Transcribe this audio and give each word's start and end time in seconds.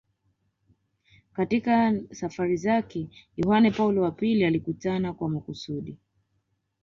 Katika 1.33 1.93
safari 2.11 2.57
zake 2.57 3.07
Yohane 3.37 3.71
Paulo 3.71 4.01
wa 4.01 4.11
pili 4.11 4.43
alikutana 4.45 5.13
kwa 5.13 5.29
makusudi 5.29 5.97